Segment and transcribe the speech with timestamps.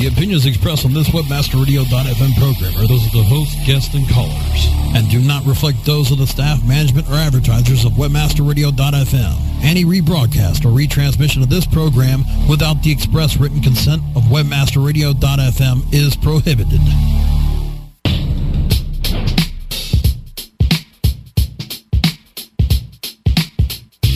[0.00, 4.66] The opinions expressed on this WebmasterRadio.fm program are those of the host, guests, and callers,
[4.96, 9.62] and do not reflect those of the staff, management, or advertisers of WebmasterRadio.fm.
[9.62, 16.16] Any rebroadcast or retransmission of this program without the express written consent of WebmasterRadio.fm is
[16.16, 16.80] prohibited.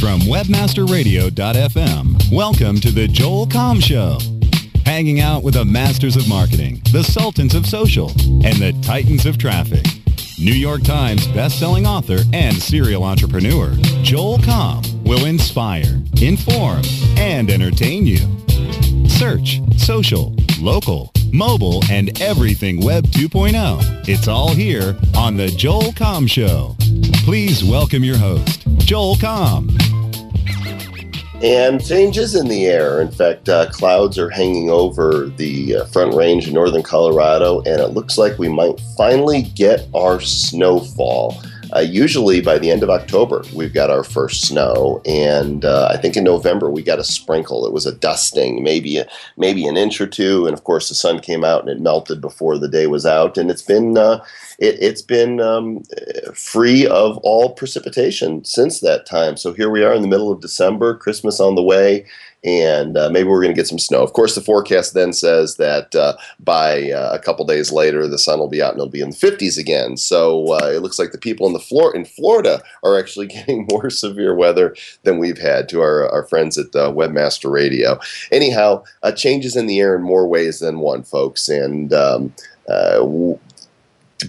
[0.01, 4.17] From WebmasterRadio.fm, welcome to the Joel Comm Show.
[4.95, 8.11] Hanging out with the masters of marketing, the sultans of social,
[8.45, 9.85] and the titans of traffic.
[10.39, 16.83] New York Times best-selling author and serial entrepreneur, Joel Comm will inspire, inform,
[17.17, 18.21] and entertain you.
[19.09, 24.09] Search, social, local, mobile, and everything Web 2.0.
[24.09, 26.77] It's all here on The Joel Comm Show.
[27.25, 29.94] Please welcome your host, Joel Comm.
[31.45, 33.03] And changes in the air.
[33.03, 37.83] In fact, uh, clouds are hanging over the uh, front range in northern Colorado, and
[37.83, 41.43] it looks like we might finally get our snowfall.
[41.73, 45.97] Uh, usually by the end of October, we've got our first snow, and uh, I
[45.97, 47.67] think in November we got a sprinkle.
[47.67, 49.07] It was a dusting, maybe a,
[49.37, 52.21] maybe an inch or two, and of course the sun came out and it melted
[52.21, 54.25] before the day was out, and it's been uh,
[54.59, 55.83] it, has been um,
[56.35, 59.37] free of all precipitation since that time.
[59.37, 62.07] So here we are in the middle of December, Christmas on the way,
[62.45, 64.03] and uh, maybe we're going to get some snow.
[64.03, 68.19] Of course, the forecast then says that uh, by uh, a couple days later, the
[68.19, 69.97] sun will be out and it'll be in the 50s again.
[69.97, 73.67] So uh, it looks like the people in the floor in Florida are actually getting
[73.71, 75.69] more severe weather than we've had.
[75.71, 77.99] To our our friends at uh, Webmaster Radio.
[78.31, 81.93] Anyhow, uh, changes in the air in more ways than one, folks, and.
[81.93, 82.35] Um,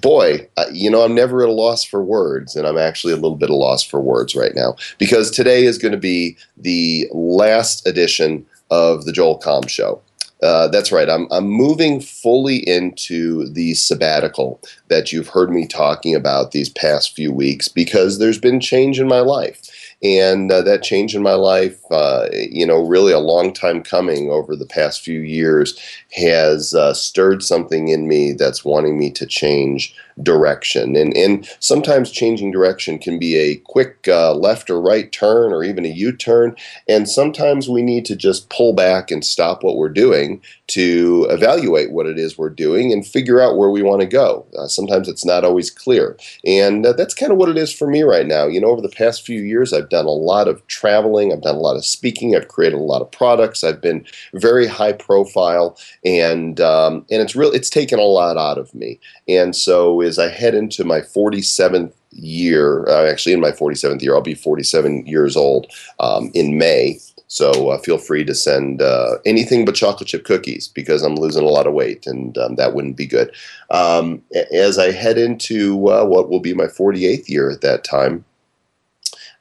[0.01, 3.37] boy, you know, I'm never at a loss for words, and I'm actually a little
[3.37, 7.07] bit at a loss for words right now because today is going to be the
[7.11, 10.01] last edition of the Joel Comm Show.
[10.43, 11.09] Uh, that's right.
[11.09, 17.15] I'm, I'm moving fully into the sabbatical that you've heard me talking about these past
[17.15, 19.61] few weeks because there's been change in my life.
[20.03, 24.29] And uh, that change in my life, uh, you know, really a long time coming
[24.29, 25.79] over the past few years,
[26.11, 30.95] has uh, stirred something in me that's wanting me to change direction.
[30.95, 35.63] And, and sometimes changing direction can be a quick uh, left or right turn or
[35.63, 36.55] even a U turn.
[36.87, 41.91] And sometimes we need to just pull back and stop what we're doing to evaluate
[41.91, 44.45] what it is we're doing and figure out where we want to go.
[44.57, 46.17] Uh, sometimes it's not always clear.
[46.45, 48.47] And uh, that's kind of what it is for me right now.
[48.47, 51.55] You know, over the past few years, I've done a lot of traveling, I've done
[51.55, 55.77] a lot of speaking, I've created a lot of products, I've been very high profile,
[56.03, 58.99] and um, and it's really it's taken a lot out of me.
[59.27, 64.15] And so as I head into my 47th year, uh, actually in my 47th year,
[64.15, 65.67] I'll be 47 years old
[65.99, 66.99] um, in May.
[67.27, 71.43] So uh, feel free to send uh, anything but chocolate chip cookies because I'm losing
[71.43, 73.35] a lot of weight and um, that wouldn't be good.
[73.71, 74.21] Um,
[74.53, 78.23] as I head into uh, what will be my 48th year at that time,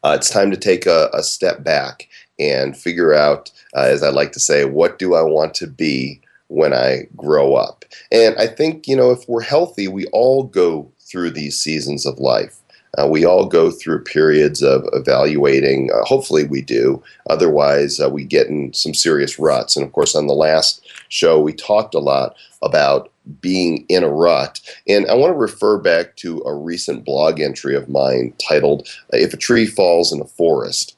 [0.03, 2.09] uh, it's time to take a, a, step back
[2.39, 6.21] and figure out, uh, as I like to say, what do I want to be
[6.55, 7.85] when I grow up?
[8.11, 12.19] And I think, you know, if we're healthy, we all go through these seasons of
[12.19, 12.61] life.
[12.97, 15.91] Uh, we all go through periods of evaluating.
[15.93, 17.03] Uh, hopefully, we do.
[17.29, 19.77] Otherwise, uh, we get in some serious ruts.
[19.77, 23.11] And of course, on the last show, we talked a lot about
[23.41, 24.61] being in a rut.
[24.87, 29.35] And I want to refer back to a recent blog entry of mine titled, If
[29.35, 30.97] a Tree Falls in a Forest.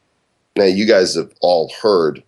[0.57, 2.23] Now, you guys have all heard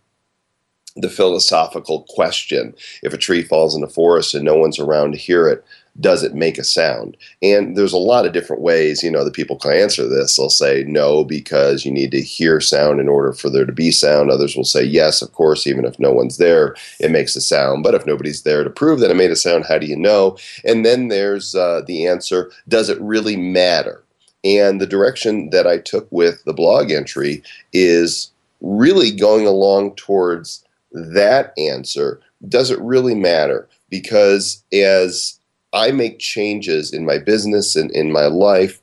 [1.00, 5.18] the philosophical question if a tree falls in the forest and no one's around to
[5.18, 5.64] hear it,
[6.00, 7.16] does it make a sound?
[7.42, 10.36] And there's a lot of different ways, you know, that people can answer this.
[10.36, 13.90] They'll say no because you need to hear sound in order for there to be
[13.90, 14.30] sound.
[14.30, 17.82] Others will say yes, of course, even if no one's there, it makes a sound.
[17.82, 20.36] But if nobody's there to prove that it made a sound, how do you know?
[20.64, 24.02] And then there's uh, the answer does it really matter?
[24.44, 27.42] And the direction that I took with the blog entry
[27.72, 28.30] is
[28.60, 32.20] really going along towards that answer.
[32.48, 33.68] Does it really matter?
[33.90, 35.38] Because as
[35.72, 38.80] I make changes in my business and in my life,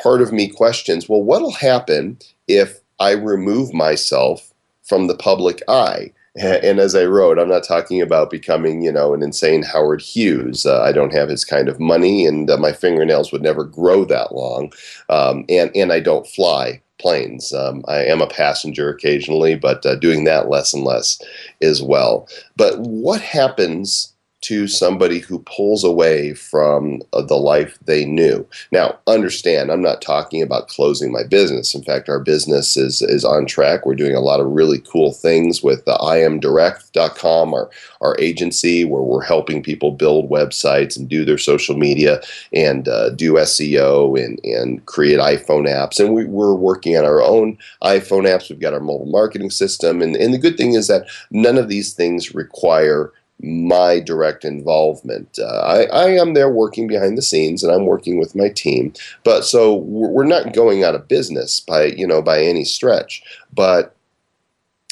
[0.00, 4.52] part of me questions, well, what'll happen if I remove myself
[4.84, 6.12] from the public eye?
[6.40, 10.64] And as I wrote, I'm not talking about becoming, you know, an insane Howard Hughes.
[10.64, 14.04] Uh, I don't have his kind of money, and uh, my fingernails would never grow
[14.04, 14.72] that long.
[15.08, 17.52] Um, and and I don't fly planes.
[17.52, 21.20] Um, I am a passenger occasionally, but uh, doing that less and less
[21.62, 22.28] as well.
[22.56, 28.46] But what happens to somebody who pulls away from uh, the life they knew.
[28.70, 31.74] Now, understand, I'm not talking about closing my business.
[31.74, 33.84] In fact, our business is, is on track.
[33.84, 37.68] We're doing a lot of really cool things with the imdirect.com, our,
[38.00, 42.20] our agency, where we're helping people build websites and do their social media
[42.52, 45.98] and uh, do SEO and, and create iPhone apps.
[45.98, 48.48] And we, we're working on our own iPhone apps.
[48.48, 50.00] We've got our mobile marketing system.
[50.00, 55.38] And, and the good thing is that none of these things require my direct involvement.
[55.38, 58.92] Uh, I, I, am there working behind the scenes, and I'm working with my team.
[59.22, 63.22] But so we're not going out of business by you know by any stretch.
[63.52, 63.94] But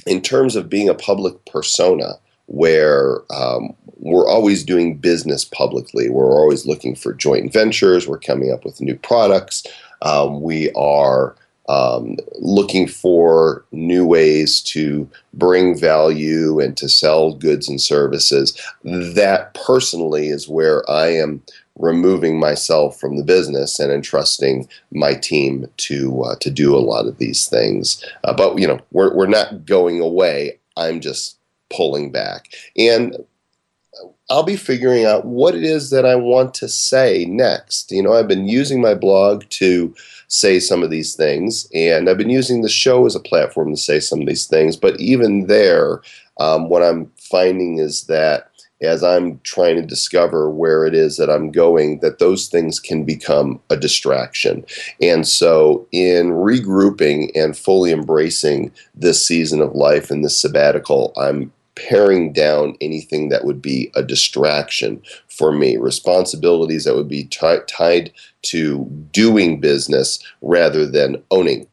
[0.06, 2.14] in terms of being a public persona,
[2.46, 8.06] where um, we're always doing business publicly, we're always looking for joint ventures.
[8.06, 9.64] We're coming up with new products.
[10.02, 11.34] Um, we are
[11.68, 18.56] um, looking for new ways to bring value and to sell goods and services.
[18.84, 21.42] That personally is where I am
[21.78, 27.06] removing myself from the business and entrusting my team to uh, to do a lot
[27.06, 28.04] of these things.
[28.24, 30.58] Uh, but you know, we're we're not going away.
[30.76, 31.38] I'm just
[31.70, 33.16] pulling back, and
[34.28, 37.90] I'll be figuring out what it is that I want to say next.
[37.92, 39.94] You know, I've been using my blog to
[40.28, 41.68] say some of these things.
[41.74, 44.76] And I've been using the show as a platform to say some of these things.
[44.76, 46.02] But even there,
[46.38, 48.50] um, what I'm finding is that
[48.82, 53.04] as I'm trying to discover where it is that I'm going, that those things can
[53.04, 54.66] become a distraction.
[55.00, 61.52] And so, in regrouping and fully embracing this season of life and this sabbatical, I'm
[61.76, 67.58] paring down anything that would be a distraction for me, responsibilities that would be t-
[67.68, 68.12] tied
[68.42, 71.68] to doing business rather than owning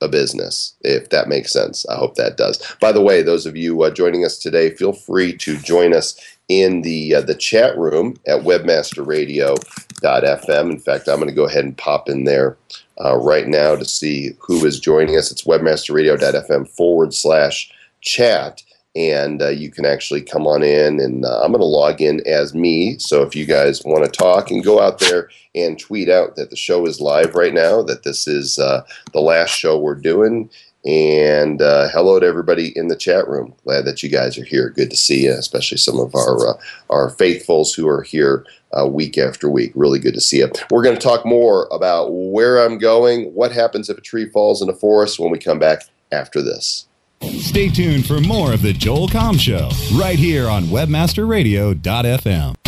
[0.00, 1.84] a business, if that makes sense.
[1.88, 2.62] I hope that does.
[2.80, 6.16] By the way, those of you uh, joining us today, feel free to join us
[6.48, 10.70] in the uh, the chat room at webmasterradio.fm.
[10.70, 12.56] In fact, I'm going to go ahead and pop in there
[13.04, 15.32] uh, right now to see who is joining us.
[15.32, 18.62] It's webmasterradio.fm forward slash chat
[18.98, 22.20] and uh, you can actually come on in and uh, i'm going to log in
[22.26, 22.98] as me.
[22.98, 26.50] So if you guys want to talk and go out there and tweet out that
[26.50, 30.50] the show is live right now that this is uh, the last show we're doing.
[30.84, 33.54] And uh, hello to everybody in the chat room.
[33.64, 34.70] Glad that you guys are here.
[34.70, 36.58] Good to see you especially some of our uh,
[36.90, 38.44] our faithfuls who are here
[38.78, 39.72] uh, week after week.
[39.74, 43.52] Really good to see you we're going to talk more about where i'm going what
[43.52, 46.87] happens if a tree falls in a forest when we come back after this
[47.22, 52.67] Stay tuned for more of The Joel Comm Show right here on WebmasterRadio.fm.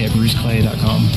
[0.03, 1.09] at bruceclay.com.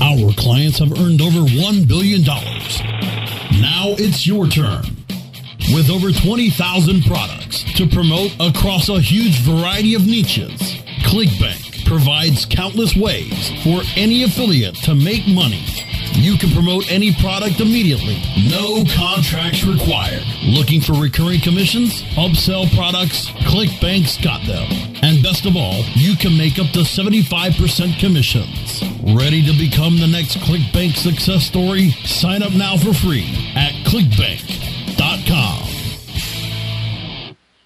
[0.00, 2.22] Our clients have earned over $1 billion.
[2.22, 4.84] Now it's your turn.
[5.72, 10.60] With over 20,000 products to promote across a huge variety of niches,
[11.04, 15.64] ClickBank provides countless ways for any affiliate to make money
[16.14, 18.22] you can promote any product immediately.
[18.48, 20.22] No contracts required.
[20.44, 22.02] Looking for recurring commissions?
[22.14, 23.28] Upsell products?
[23.48, 24.70] ClickBank's got them.
[25.02, 28.82] And best of all, you can make up to 75% commissions.
[29.16, 31.90] Ready to become the next ClickBank success story?
[32.04, 35.62] Sign up now for free at clickbank.com.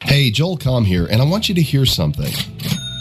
[0.03, 2.33] Hey, Joel Comm here, and I want you to hear something.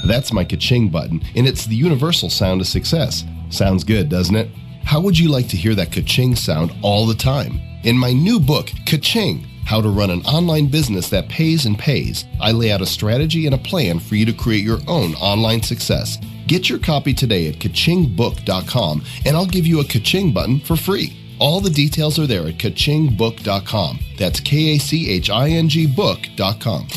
[0.08, 3.24] That's my ka-ching button, and it's the universal sound of success.
[3.50, 4.50] Sounds good, doesn't it?
[4.86, 7.60] How would you like to hear that ka-ching sound all the time?
[7.84, 12.24] In my new book, Ka-ching, How to Run an Online Business That Pays and Pays,
[12.39, 15.63] I lay out a strategy and a plan for you to create your own online
[15.63, 16.20] success.
[16.46, 21.18] Get your copy today at kachingbook.com and I'll give you a ka-ching button for free.
[21.39, 24.00] All the details are there at kachingbook.com.
[24.20, 26.88] That's K A C H I N G book.com.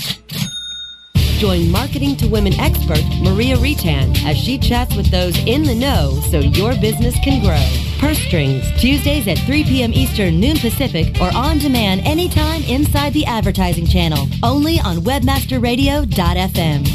[1.38, 6.20] Join Marketing to Women expert Maria Retan as she chats with those in the know
[6.32, 7.62] so your business can grow.
[8.00, 9.92] Purse Strings, Tuesdays at 3 p.m.
[9.92, 14.26] Eastern, noon Pacific, or on demand anytime inside the advertising channel.
[14.42, 16.88] Only on WebmasterRadio.fm.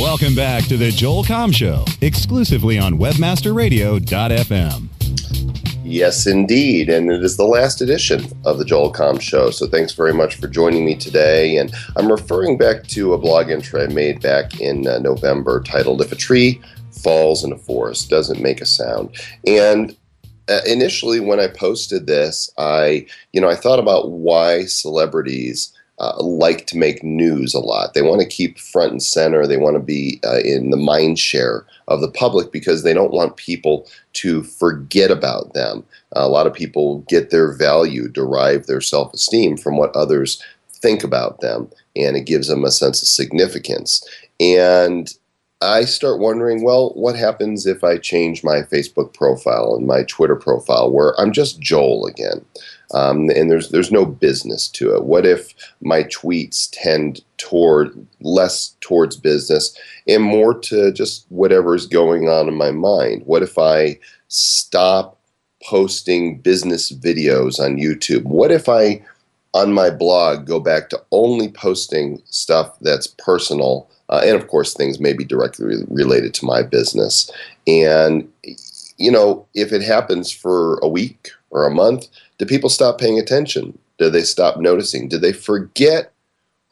[0.00, 4.89] Welcome back to the Joel Comm Show, exclusively on WebmasterRadio.fm.
[5.90, 6.88] Yes, indeed.
[6.88, 9.50] And it is the last edition of the Joel Comm Show.
[9.50, 11.56] So thanks very much for joining me today.
[11.56, 16.00] And I'm referring back to a blog entry I made back in uh, November titled
[16.00, 16.60] If a Tree
[17.02, 19.16] Falls in a Forest Doesn't Make a Sound.
[19.44, 19.96] And
[20.48, 26.16] uh, initially, when I posted this, I, you know, I thought about why celebrities uh,
[26.18, 27.92] like to make news a lot.
[27.92, 29.46] They want to keep front and center.
[29.46, 33.12] They want to be uh, in the mind share of the public because they don't
[33.12, 35.84] want people to forget about them.
[36.12, 40.42] a lot of people get their value, derive their self esteem from what others
[40.72, 44.02] think about them, and it gives them a sense of significance.
[44.40, 45.12] And
[45.62, 50.36] I start wondering, well, what happens if I change my Facebook profile and my Twitter
[50.36, 52.44] profile where I'm just Joel again?
[52.92, 55.04] Um, and there's there's no business to it.
[55.04, 59.76] What if my tweets tend toward less towards business
[60.08, 63.22] and more to just whatever is going on in my mind?
[63.26, 63.98] What if I
[64.28, 65.18] stop
[65.62, 68.24] posting business videos on YouTube?
[68.24, 69.04] What if I
[69.52, 74.74] on my blog go back to only posting stuff that's personal uh, and of course
[74.74, 77.30] things may be directly related to my business
[77.66, 78.28] and
[78.98, 82.06] you know if it happens for a week or a month
[82.40, 83.78] do people stop paying attention?
[83.98, 85.08] Do they stop noticing?
[85.08, 86.10] Do they forget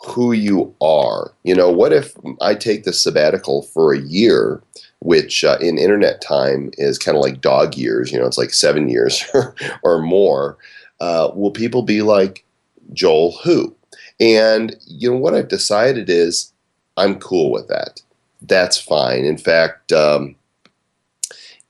[0.00, 1.30] who you are?
[1.44, 4.62] You know, what if I take the sabbatical for a year,
[5.00, 8.54] which uh, in internet time is kind of like dog years, you know, it's like
[8.54, 9.22] seven years
[9.82, 10.56] or more.
[11.00, 12.46] Uh, will people be like,
[12.94, 13.76] Joel, who?
[14.18, 16.50] And, you know, what I've decided is
[16.98, 18.02] I'm cool with that.
[18.42, 19.24] That's fine.
[19.24, 20.34] In fact, um,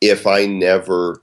[0.00, 1.22] if I never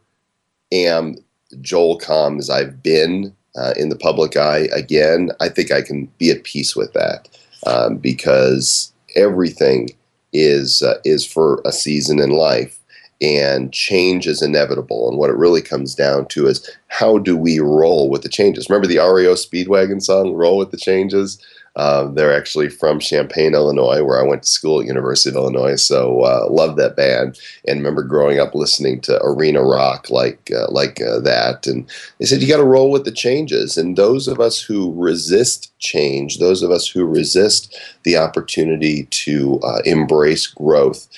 [0.72, 1.16] am
[1.62, 6.06] Joel Comm as I've been uh, in the public eye again, I think I can
[6.18, 7.30] be at peace with that
[7.66, 9.90] um, because everything
[10.34, 12.80] is uh, is for a season in life,
[13.22, 15.08] and change is inevitable.
[15.10, 18.70] And what it really comes down to is how do we roll with the changes?
[18.70, 21.40] Remember the REO Speedwagon song, "Roll with the Changes."
[21.78, 25.76] Um, they're actually from Champaign, Illinois, where I went to school at University of Illinois.
[25.76, 30.72] So uh, love that band, and remember growing up listening to arena rock like uh,
[30.72, 31.68] like uh, that.
[31.68, 31.90] And
[32.20, 33.78] they said you got to roll with the changes.
[33.78, 39.60] And those of us who resist change, those of us who resist the opportunity to
[39.62, 41.10] uh, embrace growth,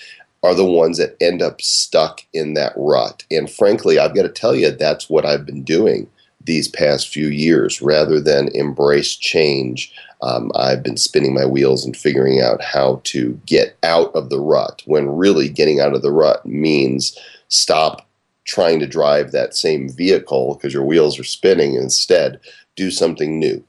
[0.44, 3.24] are the ones that end up stuck in that rut.
[3.30, 6.10] And frankly, I've got to tell you, that's what I've been doing
[6.48, 11.96] these past few years rather than embrace change um, I've been spinning my wheels and
[11.96, 16.12] figuring out how to get out of the rut when really getting out of the
[16.12, 17.16] rut means
[17.50, 18.10] stop
[18.46, 22.40] trying to drive that same vehicle because your wheels are spinning instead
[22.76, 23.64] do something new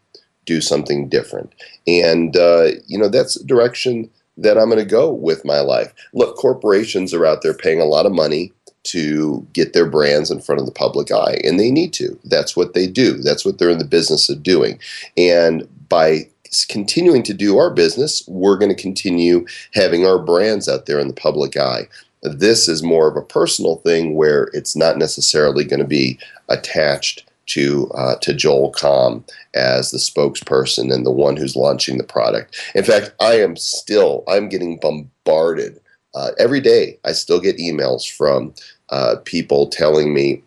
[0.48, 1.54] do something different.
[1.86, 5.92] And uh, you know that's the direction that i'm going to go with my life.
[6.14, 8.52] Look corporations are out there paying a lot of money
[8.88, 12.56] to get their brands in front of the public eye and they need to that's
[12.56, 14.78] what they do that's what they're in the business of doing
[15.16, 16.28] and by
[16.68, 21.08] continuing to do our business, we're going to continue having our brands out there in
[21.08, 21.88] the public eye.
[22.22, 26.18] This is more of a personal thing where it's not necessarily going to be
[26.48, 32.04] attached to uh, to Joel Comm as the spokesperson and the one who's launching the
[32.04, 32.60] product.
[32.74, 35.80] In fact, I am still I'm getting bombarded
[36.14, 36.98] uh, every day.
[37.04, 38.52] I still get emails from
[38.90, 40.42] uh, people telling me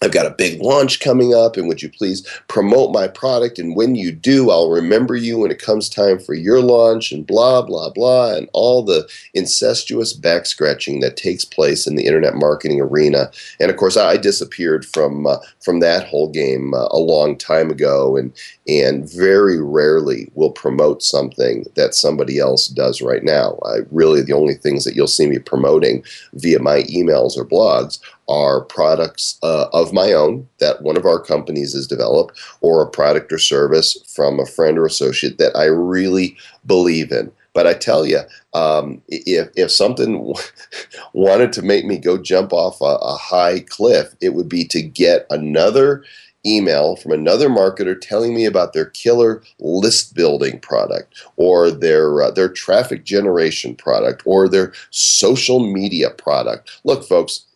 [0.00, 3.58] I've got a big launch coming up, and would you please promote my product?
[3.58, 7.26] And when you do, I'll remember you when it comes time for your launch, and
[7.26, 12.34] blah, blah, blah, and all the incestuous back scratching that takes place in the internet
[12.34, 13.30] marketing arena.
[13.58, 17.70] And of course, I disappeared from uh, from that whole game uh, a long time
[17.70, 18.32] ago, and
[18.68, 23.58] and very rarely will promote something that somebody else does right now.
[23.64, 27.98] I really the only things that you'll see me promoting via my emails or blogs
[28.28, 32.90] are products uh, of my own that one of our companies has developed, or a
[32.90, 37.32] product or service from a friend or associate that I really believe in.
[37.54, 38.20] But I tell you,
[38.54, 40.34] um, if, if something
[41.12, 44.82] wanted to make me go jump off a, a high cliff, it would be to
[44.82, 46.04] get another
[46.46, 52.30] email from another marketer telling me about their killer list building product or their uh,
[52.30, 56.80] their traffic generation product or their social media product.
[56.84, 57.46] Look folks,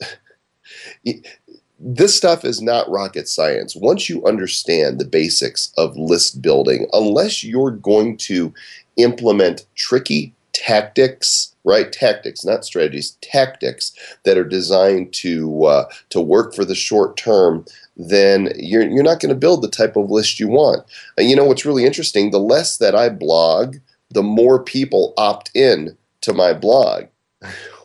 [1.85, 3.75] this stuff is not rocket science.
[3.75, 8.55] Once you understand the basics of list building, unless you're going to
[8.97, 11.93] implement tricky tactics, right?
[11.93, 13.93] Tactics, not strategies, tactics
[14.25, 17.65] that are designed to uh, to work for the short term,
[17.97, 20.85] then you're you're not going to build the type of list you want.
[21.17, 22.31] And you know what's really interesting?
[22.31, 23.77] The less that I blog,
[24.11, 27.07] the more people opt in to my blog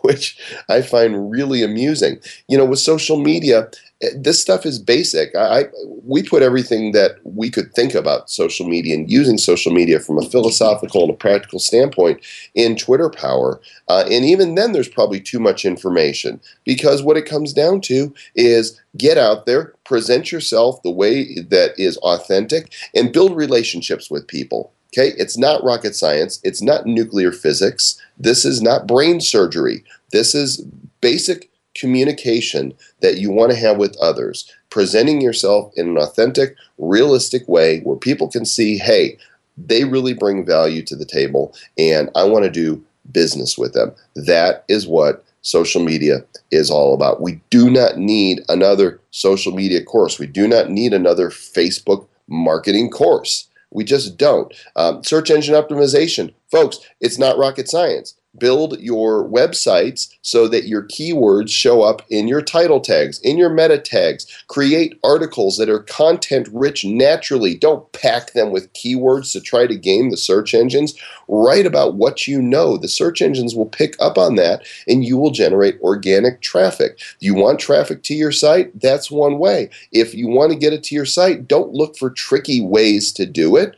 [0.08, 2.20] which I find really amusing.
[2.48, 3.70] You know, with social media,
[4.02, 5.36] eh, this stuff is basic.
[5.36, 5.64] I, I,
[6.02, 10.18] we put everything that we could think about social media and using social media from
[10.18, 12.22] a philosophical and a practical standpoint
[12.56, 13.60] in Twitter Power.
[13.90, 18.14] Uh, and even then, there's probably too much information because what it comes down to
[18.34, 24.26] is get out there, present yourself the way that is authentic, and build relationships with
[24.28, 24.72] people.
[24.94, 26.40] Okay, it's not rocket science.
[26.44, 28.02] It's not nuclear physics.
[28.18, 29.84] This is not brain surgery.
[30.12, 30.62] This is
[31.02, 37.48] basic communication that you want to have with others, presenting yourself in an authentic, realistic
[37.48, 39.18] way where people can see, hey,
[39.58, 43.94] they really bring value to the table, and I want to do business with them.
[44.16, 47.22] That is what social media is all about.
[47.22, 50.20] We do not need another social media course.
[50.20, 53.48] We do not need another Facebook marketing course.
[53.72, 54.54] We just don't.
[54.76, 60.84] Um, search engine optimization, folks, it's not rocket science build your websites so that your
[60.84, 64.26] keywords show up in your title tags, in your meta tags.
[64.48, 67.56] Create articles that are content rich naturally.
[67.56, 70.96] Don't pack them with keywords to try to game the search engines.
[71.28, 72.78] Write about what you know.
[72.78, 77.00] The search engines will pick up on that and you will generate organic traffic.
[77.20, 78.80] You want traffic to your site?
[78.80, 79.70] That's one way.
[79.92, 83.26] If you want to get it to your site, don't look for tricky ways to
[83.26, 83.78] do it.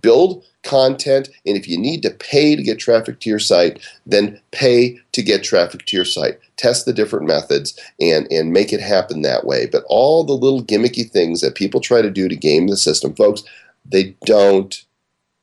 [0.00, 1.28] Build content.
[1.46, 5.22] And if you need to pay to get traffic to your site, then pay to
[5.22, 6.38] get traffic to your site.
[6.56, 9.66] Test the different methods and, and make it happen that way.
[9.66, 13.14] But all the little gimmicky things that people try to do to game the system,
[13.14, 13.44] folks,
[13.84, 14.84] they don't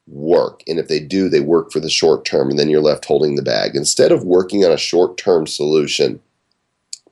[0.08, 0.64] work.
[0.68, 3.36] And if they do, they work for the short term, and then you're left holding
[3.36, 3.76] the bag.
[3.76, 6.20] Instead of working on a short term solution,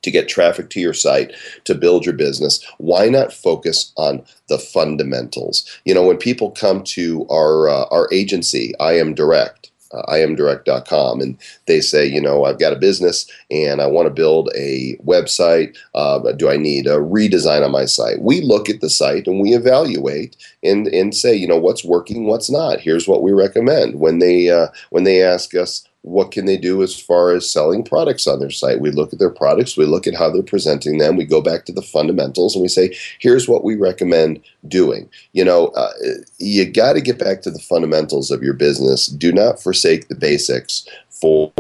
[0.01, 1.33] to get traffic to your site
[1.65, 5.79] to build your business why not focus on the fundamentals?
[5.85, 11.19] You know when people come to our uh, our agency i am direct uh, iamdirect.com
[11.21, 14.95] and they say you know i've got a business and i want to build a
[14.97, 18.21] website uh, do i need a redesign on my site?
[18.21, 22.25] We look at the site and we evaluate and and say you know what's working
[22.25, 22.79] what's not?
[22.79, 23.99] Here's what we recommend.
[23.99, 27.83] When they uh, when they ask us what can they do as far as selling
[27.83, 28.79] products on their site?
[28.79, 31.65] We look at their products, we look at how they're presenting them, we go back
[31.65, 35.09] to the fundamentals, and we say, here's what we recommend doing.
[35.33, 35.91] You know, uh,
[36.37, 39.07] you got to get back to the fundamentals of your business.
[39.07, 41.51] Do not forsake the basics for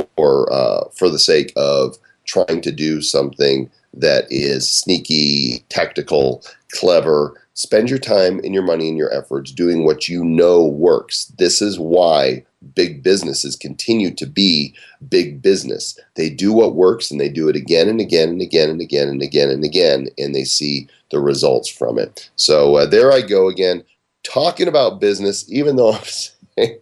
[0.51, 7.33] uh, for the sake of trying to do something that is sneaky, tactical, clever.
[7.59, 11.25] Spend your time and your money and your efforts doing what you know works.
[11.39, 14.73] This is why big businesses continue to be
[15.09, 15.99] big business.
[16.15, 19.09] They do what works and they do it again and again and again and again
[19.09, 22.29] and again and again, and they see the results from it.
[22.37, 23.83] So uh, there I go again,
[24.23, 26.79] talking about business, even though I'm saying,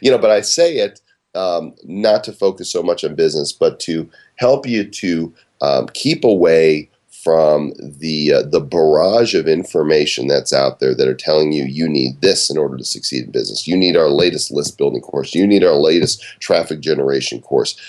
[0.00, 1.02] you know, but I say it
[1.34, 6.24] um, not to focus so much on business, but to help you to um, keep
[6.24, 6.88] away
[7.24, 11.88] from the uh, the barrage of information that's out there that are telling you you
[11.88, 13.66] need this in order to succeed in business.
[13.66, 15.34] You need our latest list building course.
[15.34, 17.80] You need our latest traffic generation course.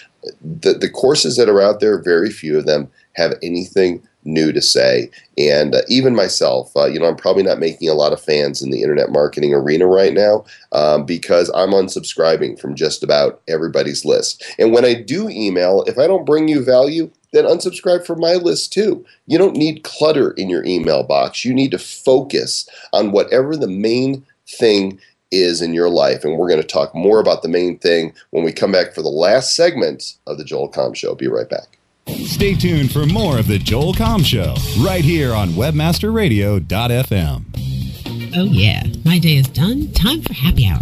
[0.42, 4.62] The the courses that are out there, very few of them have anything new to
[4.62, 5.12] say.
[5.38, 8.62] And uh, even myself, uh, you know, I'm probably not making a lot of fans
[8.62, 14.04] in the internet marketing arena right now um, because I'm unsubscribing from just about everybody's
[14.04, 14.44] list.
[14.58, 18.34] And when I do email, if I don't bring you value, then unsubscribe from my
[18.34, 19.06] list too.
[19.28, 21.46] You don't need clutter in your email box.
[21.46, 25.00] You need to focus on whatever the main thing
[25.32, 26.24] is in your life.
[26.24, 29.02] And we're going to talk more about the main thing when we come back for
[29.02, 31.16] the last segment of the Joel Comm Show.
[31.16, 31.78] Be right back.
[32.08, 37.46] Stay tuned for more of the Joel Comm Show right here on WebmasterRadio.fm.
[38.38, 38.84] Oh, yeah.
[39.04, 39.92] My day is done.
[39.94, 40.82] Time for happy hour.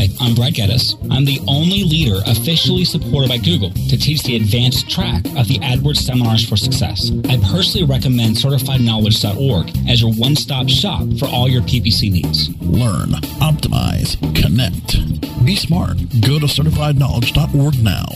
[0.00, 0.96] Hi, I'm Brad Geddes.
[1.10, 5.58] I'm the only leader officially supported by Google to teach the advanced track of the
[5.58, 7.12] AdWords Seminars for Success.
[7.28, 12.48] I personally recommend CertifiedKnowledge.org as your one-stop shop for all your PPC needs.
[12.62, 13.10] Learn,
[13.44, 14.96] optimize, connect.
[15.44, 15.98] Be smart.
[16.22, 18.06] Go to CertifiedKnowledge.org now.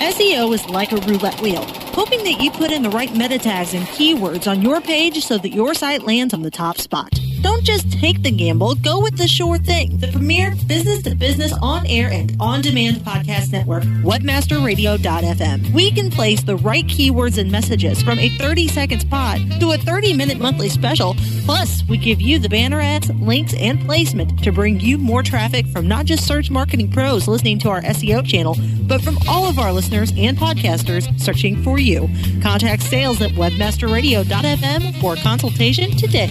[0.00, 1.62] SEO is like a roulette wheel,
[1.92, 5.36] hoping that you put in the right meta tags and keywords on your page so
[5.36, 7.21] that your site lands on the top spot.
[7.42, 9.96] Don't just take the gamble, go with the sure thing.
[9.98, 15.72] The premier business to business on air and on demand podcast network, webmasterradio.fm.
[15.72, 19.78] We can place the right keywords and messages from a 30 second spot to a
[19.78, 21.16] 30 minute monthly special.
[21.44, 25.66] Plus, we give you the banner ads, links, and placement to bring you more traffic
[25.66, 29.58] from not just search marketing pros listening to our SEO channel, but from all of
[29.58, 32.08] our listeners and podcasters searching for you.
[32.40, 36.30] Contact sales at webmasterradio.fm for consultation today.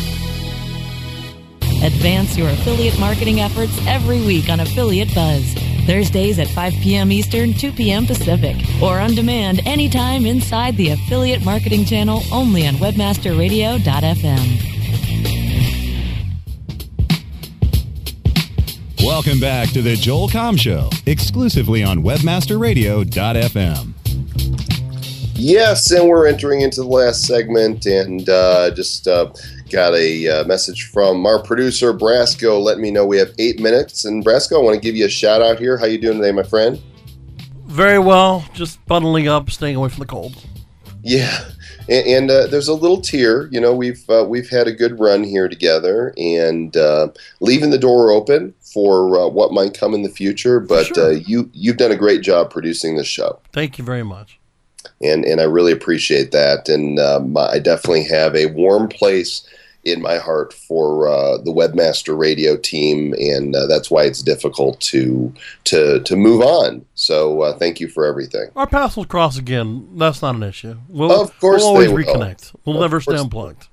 [1.83, 5.53] Advance your affiliate marketing efforts every week on Affiliate Buzz.
[5.87, 7.11] Thursdays at 5 p.m.
[7.11, 8.05] Eastern, 2 p.m.
[8.05, 14.71] Pacific, or on demand anytime inside the Affiliate Marketing Channel only on WebmasterRadio.fm.
[19.03, 23.93] Welcome back to the Joel Comm Show, exclusively on WebmasterRadio.fm.
[25.33, 29.33] Yes, and we're entering into the last segment, and uh, just uh,
[29.71, 32.61] got a uh, message from our producer Brasco.
[32.61, 35.09] Let me know we have eight minutes, and Brasco, I want to give you a
[35.09, 35.77] shout out here.
[35.77, 36.81] How you doing today, my friend?
[37.65, 40.35] Very well, just bundling up, staying away from the cold.
[41.03, 41.45] Yeah,
[41.89, 43.47] and, and uh, there's a little tear.
[43.47, 47.07] You know, we've uh, we've had a good run here together, and uh,
[47.39, 50.59] leaving the door open for uh, what might come in the future.
[50.59, 51.05] But sure.
[51.05, 53.39] uh, you you've done a great job producing this show.
[53.53, 54.37] Thank you very much.
[55.01, 56.67] And and I really appreciate that.
[56.67, 59.47] And um, I definitely have a warm place
[59.83, 64.79] in my heart for uh, the Webmaster Radio team, and uh, that's why it's difficult
[64.81, 65.33] to
[65.65, 66.85] to to move on.
[66.95, 68.49] So uh, thank you for everything.
[68.55, 69.87] Our paths will cross again.
[69.97, 70.77] That's not an issue.
[70.87, 72.03] We'll, Of course we'll always they will.
[72.03, 72.55] reconnect.
[72.65, 73.67] We'll Of never stay unplugged.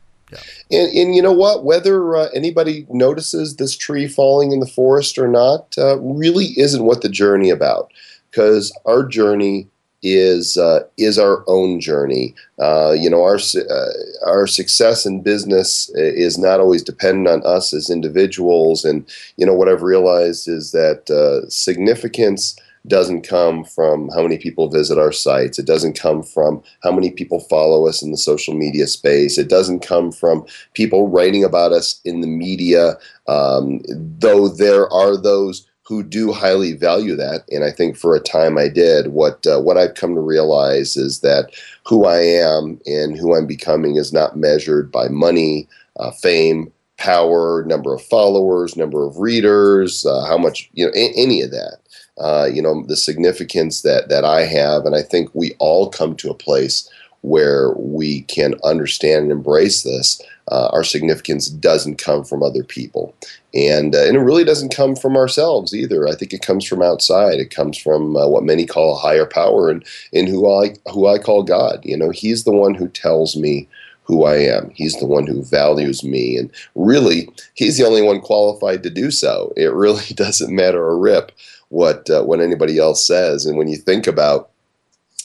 [0.70, 1.64] And, and you know what?
[1.64, 6.84] Whether uh, anybody notices this tree falling in the forest or not, uh, really isn't
[6.84, 7.90] what the journey about.
[8.30, 9.68] Because our journey
[10.02, 12.34] is uh, is our own journey.
[12.58, 13.38] Uh, you know, our
[13.70, 18.84] uh, our success in business is not always dependent on us as individuals.
[18.84, 22.56] And you know, what I've realized is that uh, significance
[22.86, 25.58] doesn't come from how many people visit our sites.
[25.58, 29.36] It doesn't come from how many people follow us in the social media space.
[29.36, 35.16] It doesn't come from people writing about us in the media, um, though there are
[35.16, 37.44] those who do highly value that.
[37.50, 39.08] And I think for a time I did.
[39.08, 41.50] What uh, what I've come to realize is that
[41.86, 45.66] who I am and who I'm becoming is not measured by money,
[45.98, 51.14] uh, fame, power, number of followers, number of readers, uh, how much you know, a-
[51.16, 51.78] any of that.
[52.18, 56.16] Uh, you know the significance that that I have, and I think we all come
[56.16, 56.90] to a place
[57.22, 60.20] where we can understand and embrace this.
[60.50, 63.14] Uh, our significance doesn't come from other people,
[63.54, 66.08] and uh, and it really doesn't come from ourselves either.
[66.08, 67.38] I think it comes from outside.
[67.38, 71.06] It comes from uh, what many call a higher power, and and who I who
[71.06, 71.80] I call God.
[71.84, 73.68] You know, He's the one who tells me
[74.04, 74.70] who I am.
[74.70, 79.10] He's the one who values me, and really, He's the only one qualified to do
[79.10, 79.52] so.
[79.56, 81.32] It really doesn't matter a rip
[81.68, 83.46] what uh, what anybody else says.
[83.46, 84.50] And when you think about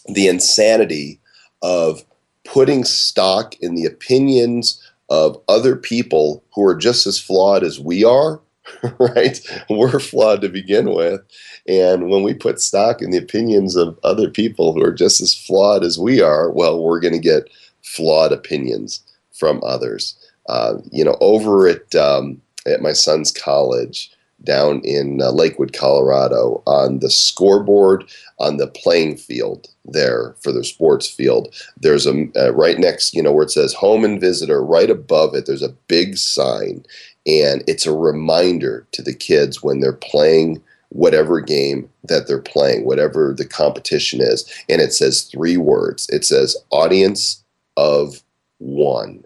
[0.05, 1.19] the insanity
[1.62, 2.03] of
[2.43, 4.81] putting stock in the opinions
[5.13, 8.41] of other people who are just as flawed as we are,
[8.99, 9.39] right?
[9.69, 11.21] We're flawed to begin with.
[11.67, 15.36] And when we put stock in the opinions of other people who are just as
[15.36, 17.47] flawed as we are, well, we're going to get
[17.84, 20.15] flawed opinions from others.
[20.49, 24.12] Uh, you know, over at um, at my son's college
[24.43, 30.63] down in uh, Lakewood, Colorado, on the scoreboard on the playing field there for their
[30.63, 31.53] sports field.
[31.77, 34.63] There's a uh, right next, you know, where it says home and visitor.
[34.63, 36.86] Right above it, there's a big sign,
[37.25, 42.86] and it's a reminder to the kids when they're playing whatever game that they're playing,
[42.86, 46.08] whatever the competition is, and it says three words.
[46.10, 47.43] It says audience
[47.77, 48.21] of
[48.60, 49.25] one.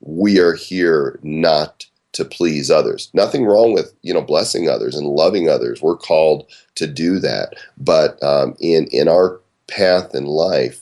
[0.00, 3.10] We are here not to please others.
[3.12, 5.82] Nothing wrong with you know blessing others and loving others.
[5.82, 10.80] We're called to do that, but um, in in our path in life,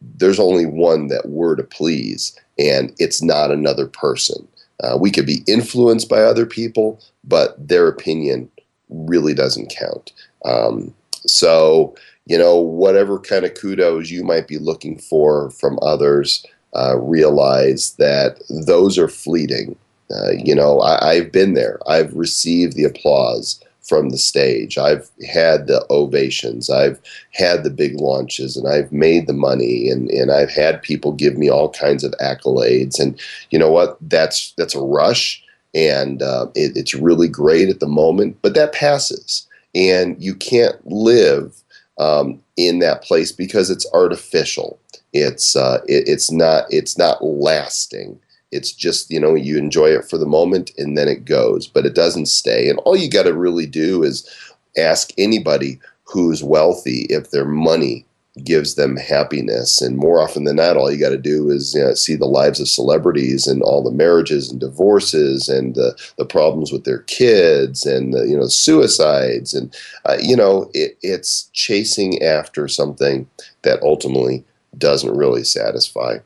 [0.00, 4.46] there's only one that we're to please, and it's not another person.
[4.82, 8.50] Uh, we could be influenced by other people, but their opinion
[8.90, 10.12] really doesn't count.
[10.44, 10.94] Um,
[11.26, 11.94] so
[12.26, 17.94] you know, whatever kind of kudos you might be looking for from others, uh, realize
[17.98, 19.76] that those are fleeting
[20.10, 21.78] Uh, you know, I, I've been there.
[21.86, 24.78] I've received the applause from the stage.
[24.78, 26.68] I've had the ovations.
[26.68, 27.00] I've
[27.32, 31.38] had the big launches and I've made the money and, and I've had people give
[31.38, 32.98] me all kinds of accolades.
[32.98, 33.18] And
[33.50, 33.96] you know what?
[34.00, 35.42] That's that's a rush
[35.74, 39.46] and uh, it, it's really great at the moment, but that passes.
[39.74, 41.62] And you can't live
[41.98, 44.80] um, in that place because it's artificial.
[45.12, 48.18] It's uh, it, it's not it's not lasting.
[48.56, 51.86] It's just, you know, you enjoy it for the moment and then it goes, but
[51.86, 52.68] it doesn't stay.
[52.68, 54.28] And all you got to really do is
[54.76, 58.06] ask anybody who's wealthy if their money
[58.44, 59.80] gives them happiness.
[59.80, 62.26] And more often than not, all you got to do is you know, see the
[62.26, 67.00] lives of celebrities and all the marriages and divorces and the, the problems with their
[67.00, 73.28] kids and you know suicides and uh, you know it, it's chasing after something
[73.62, 74.44] that ultimately
[74.76, 76.18] doesn't really satisfy.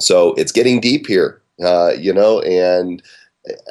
[0.00, 3.02] So it's getting deep here, uh, you know, and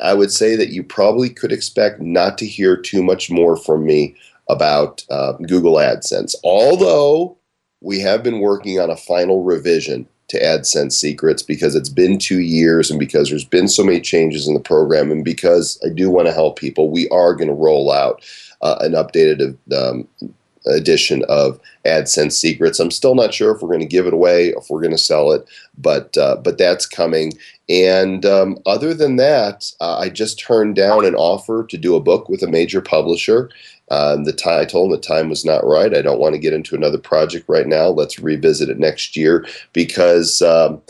[0.02, 3.86] I would say that you probably could expect not to hear too much more from
[3.86, 4.16] me
[4.50, 6.36] about uh, Google AdSense.
[6.44, 7.38] Although
[7.82, 12.40] we have been working on a final revision to AdSense Secrets because it's been two
[12.40, 16.10] years and because there's been so many changes in the program and because I do
[16.10, 18.26] want to help people, we are going to roll out
[18.62, 20.08] uh, an updated um,
[20.68, 22.80] edition of AdSense Secrets.
[22.80, 24.98] I'm still not sure if we're going to give it away, if we're going to
[24.98, 27.34] sell it, but uh, but that's coming.
[27.70, 32.02] And um, other than that, uh, I just turned down an offer to do a
[32.02, 33.50] book with a major publisher.
[33.90, 35.96] Um, the time I told the time was not right.
[35.96, 37.88] I don't want to get into another project right now.
[37.88, 40.42] Let's revisit it next year because.
[40.42, 40.82] Um,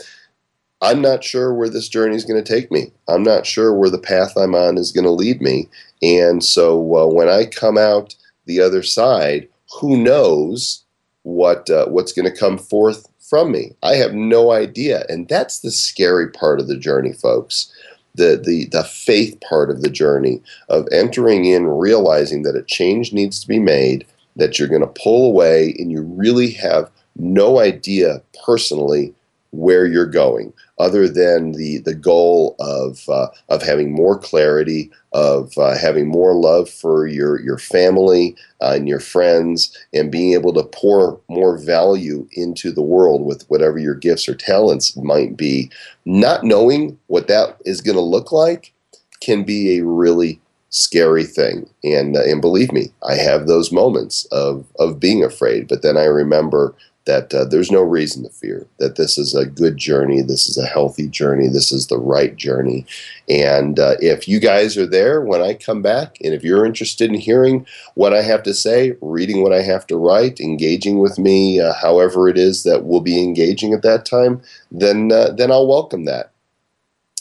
[0.80, 2.92] I'm not sure where this journey is going to take me.
[3.08, 5.68] I'm not sure where the path I'm on is going to lead me.
[6.02, 8.14] And so uh, when I come out
[8.46, 10.84] the other side, who knows
[11.22, 13.72] what uh, what's going to come forth from me?
[13.82, 17.72] I have no idea, and that's the scary part of the journey, folks.
[18.14, 23.12] The, the the faith part of the journey of entering in, realizing that a change
[23.12, 27.60] needs to be made, that you're going to pull away, and you really have no
[27.60, 29.14] idea personally
[29.50, 35.56] where you're going, other than the the goal of uh, of having more clarity, of
[35.58, 40.52] uh, having more love for your your family uh, and your friends, and being able
[40.52, 45.70] to pour more value into the world with whatever your gifts or talents might be.
[46.04, 48.72] Not knowing what that is going to look like
[49.20, 54.26] can be a really scary thing, and uh, and believe me, I have those moments
[54.26, 55.68] of of being afraid.
[55.68, 56.74] But then I remember
[57.08, 60.58] that uh, there's no reason to fear, that this is a good journey, this is
[60.58, 62.84] a healthy journey, this is the right journey.
[63.30, 67.08] And uh, if you guys are there when I come back, and if you're interested
[67.08, 71.18] in hearing what I have to say, reading what I have to write, engaging with
[71.18, 75.50] me, uh, however it is that we'll be engaging at that time, then uh, then
[75.50, 76.32] I'll welcome that.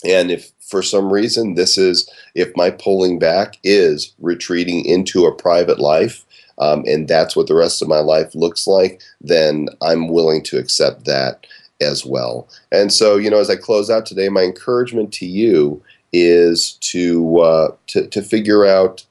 [0.06, 5.34] And if for some reason this is if my pulling back is retreating into a
[5.34, 6.26] private life
[6.60, 10.58] um, and that's what the rest of my life looks like, then I'm willing to
[10.58, 11.46] accept that
[11.82, 12.48] as well.
[12.72, 15.82] And so, you know, as I close out today, my encouragement to you
[16.14, 19.06] is to uh, to, to figure out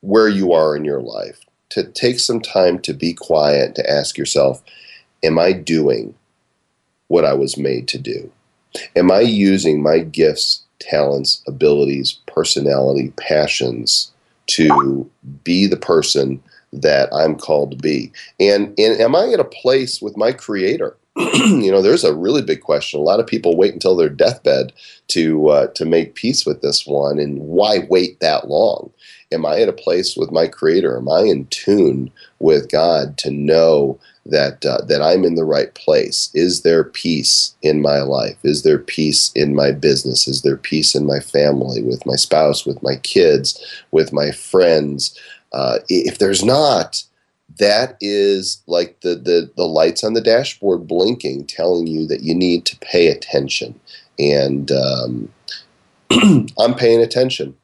[0.00, 4.18] where you are in your life, to take some time to be quiet, to ask
[4.18, 4.62] yourself,
[5.22, 6.14] am I doing
[7.08, 8.30] what I was made to do?
[8.96, 14.12] Am I using my gifts, talents, abilities, personality, passions
[14.46, 15.10] to
[15.42, 18.12] be the person that I'm called to be?
[18.40, 20.96] And, and am I at a place with my creator?
[21.16, 22.98] you know, there's a really big question.
[22.98, 24.72] A lot of people wait until their deathbed
[25.08, 28.90] to uh, to make peace with this one, and why wait that long?
[29.34, 30.96] Am I at a place with my Creator?
[30.96, 35.74] Am I in tune with God to know that uh, that I'm in the right
[35.74, 36.30] place?
[36.34, 38.38] Is there peace in my life?
[38.44, 40.28] Is there peace in my business?
[40.28, 45.18] Is there peace in my family, with my spouse, with my kids, with my friends?
[45.52, 47.02] Uh, if there's not,
[47.58, 52.34] that is like the, the the lights on the dashboard blinking, telling you that you
[52.34, 53.78] need to pay attention.
[54.18, 55.32] And um,
[56.58, 57.56] I'm paying attention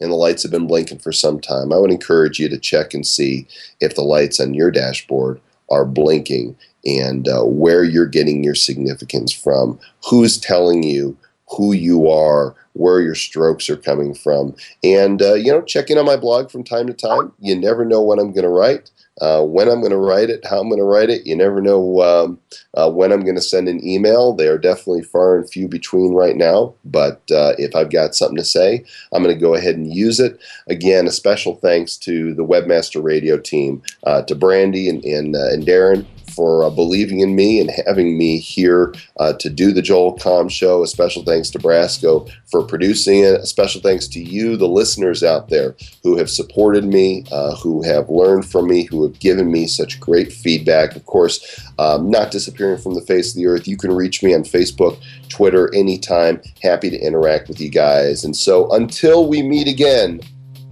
[0.00, 2.94] and the lights have been blinking for some time, I would encourage you to check
[2.94, 3.46] and see
[3.80, 9.32] if the lights on your dashboard are blinking and uh, where you're getting your significance
[9.32, 11.16] from, who's telling you
[11.48, 15.98] who you are, where your strokes are coming from, and uh, you know, check in
[15.98, 17.32] on my blog from time to time.
[17.40, 20.44] You never know what I'm going to write uh, when I'm going to write it,
[20.46, 21.26] how I'm going to write it.
[21.26, 22.38] You never know um,
[22.74, 24.32] uh, when I'm going to send an email.
[24.32, 26.74] They are definitely far and few between right now.
[26.84, 30.20] But uh, if I've got something to say, I'm going to go ahead and use
[30.20, 30.40] it.
[30.68, 35.50] Again, a special thanks to the Webmaster Radio team, uh, to Brandy and, and, uh,
[35.50, 39.82] and Darren for uh, believing in me and having me here uh, to do the
[39.82, 40.82] Joel Comm Show.
[40.82, 43.40] A special thanks to Brasco for producing it.
[43.40, 47.82] A special thanks to you, the listeners out there, who have supported me, uh, who
[47.82, 50.96] have learned from me, who have given me such great feedback.
[50.96, 53.68] Of course, um, not disappearing from the face of the earth.
[53.68, 56.40] You can reach me on Facebook, Twitter, anytime.
[56.62, 58.24] Happy to interact with you guys.
[58.24, 60.20] And so until we meet again,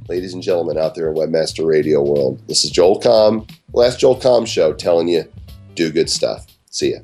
[0.09, 4.17] ladies and gentlemen out there in Webmaster Radio world, this is Joel Comm, last Joel
[4.17, 5.25] Comm show telling you
[5.79, 6.47] do good stuff.
[6.71, 7.01] See ya.